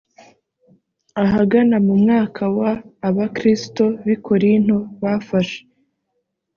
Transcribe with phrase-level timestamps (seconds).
[1.23, 2.71] ahagana mu mwaka wa
[3.07, 5.59] abakristo b i korinto bafashe